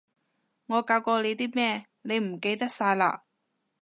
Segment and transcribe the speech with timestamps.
[0.65, 3.19] 我教過你啲咩，你唔記得晒嘞？